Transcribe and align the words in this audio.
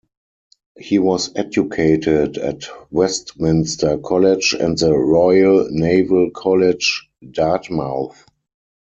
He 0.79 0.97
was 0.97 1.29
educated 1.35 2.39
at 2.39 2.63
Westminster 2.89 3.99
College 3.99 4.55
and 4.59 4.75
the 4.75 4.95
Royal 4.97 5.67
Naval 5.69 6.31
College, 6.31 7.07
Dartmouth. 7.29 8.25